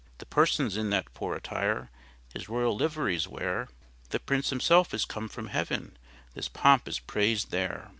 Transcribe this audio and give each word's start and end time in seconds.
The 0.17 0.25
persons 0.25 0.77
in 0.77 0.89
that 0.89 1.13
poor 1.13 1.35
attire 1.35 1.91
His 2.33 2.49
royal 2.49 2.75
liveries 2.75 3.27
wear; 3.27 3.69
The 4.09 4.19
Prince 4.19 4.49
himself 4.49 4.95
is 4.95 5.05
come 5.05 5.29
from 5.29 5.49
heaven— 5.49 5.95
This 6.33 6.49
pomp 6.49 6.87
is 6.87 6.97
praised 6.97 7.51
there. 7.51 7.89